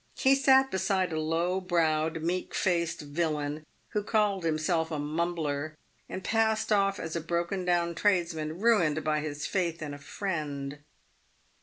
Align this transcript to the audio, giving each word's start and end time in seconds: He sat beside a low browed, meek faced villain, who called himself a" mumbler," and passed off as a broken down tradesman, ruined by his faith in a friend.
He 0.17 0.33
sat 0.33 0.71
beside 0.71 1.13
a 1.13 1.19
low 1.19 1.61
browed, 1.61 2.23
meek 2.23 2.55
faced 2.55 3.01
villain, 3.01 3.67
who 3.89 4.01
called 4.01 4.43
himself 4.43 4.89
a" 4.89 4.97
mumbler," 5.15 5.77
and 6.09 6.23
passed 6.23 6.71
off 6.73 6.99
as 6.99 7.15
a 7.15 7.21
broken 7.21 7.65
down 7.65 7.93
tradesman, 7.93 8.57
ruined 8.59 9.03
by 9.03 9.19
his 9.19 9.45
faith 9.45 9.79
in 9.79 9.93
a 9.93 9.99
friend. 9.99 10.79